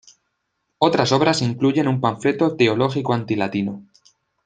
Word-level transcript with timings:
Otras 0.79 1.11
obras 1.11 1.43
incluyen 1.43 1.87
un 1.87 2.01
panfleto 2.01 2.55
teológico 2.55 3.13
anti-latino. 3.13 3.85